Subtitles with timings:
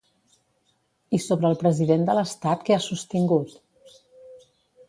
[1.17, 3.57] I sobre el president de l'estat què ha sostingut?